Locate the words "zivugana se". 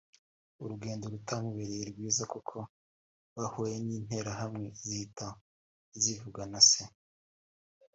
6.01-6.83